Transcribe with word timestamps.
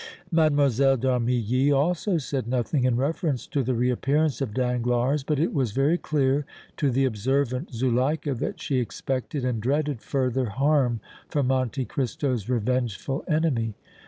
Mlle. 0.31 0.49
d' 0.49 1.05
Armilly 1.05 1.71
also 1.71 2.17
said 2.17 2.47
nothing 2.47 2.85
in 2.85 2.97
reference 2.97 3.45
to 3.45 3.61
the 3.61 3.75
reappearance 3.75 4.41
of 4.41 4.51
Danglars, 4.51 5.23
but 5.23 5.37
it 5.37 5.53
was 5.53 5.73
very 5.73 5.99
clear 5.99 6.43
to 6.77 6.89
the 6.89 7.05
observant 7.05 7.71
Zuleika 7.71 8.33
that 8.33 8.59
she 8.59 8.79
expected 8.79 9.45
and 9.45 9.61
dreaded 9.61 10.01
further 10.01 10.45
harm 10.45 11.01
from 11.29 11.45
Monte 11.45 11.85
Cristo's 11.85 12.49
revengeful 12.49 13.23
enemy. 13.27 13.75